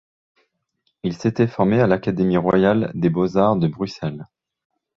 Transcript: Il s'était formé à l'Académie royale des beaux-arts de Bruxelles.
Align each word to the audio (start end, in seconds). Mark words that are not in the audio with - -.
Il 1.03 1.15
s'était 1.15 1.45
formé 1.45 1.79
à 1.79 1.85
l'Académie 1.85 2.37
royale 2.37 2.89
des 2.95 3.11
beaux-arts 3.11 3.57
de 3.57 3.67
Bruxelles. 3.67 4.25